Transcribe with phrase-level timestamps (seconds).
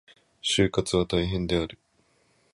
[0.41, 1.77] 就活は大変である。